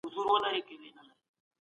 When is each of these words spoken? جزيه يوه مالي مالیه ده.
جزيه 0.05 0.11
يوه 0.27 0.39
مالي 0.43 0.61
مالیه 0.67 0.91
ده. 0.95 1.01